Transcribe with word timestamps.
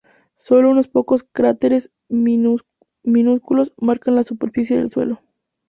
Sólo 0.39 0.71
unos 0.71 0.87
pocos 0.87 1.21
cráteres 1.31 1.91
minúsculos 2.09 3.73
marcan 3.77 4.15
la 4.15 4.23
superficie 4.23 4.75
del 4.75 4.89
suelo. 4.89 5.21